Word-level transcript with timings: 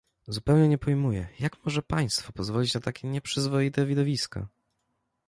"Zupełnie 0.27 0.67
nie 0.67 0.77
pojmuję, 0.77 1.27
jak 1.39 1.65
może 1.65 1.81
państwo 1.81 2.31
pozwolić 2.33 2.73
na 2.73 2.81
takie 2.81 3.07
nieprzyzwoite 3.07 3.85
widowiska?" 3.85 4.47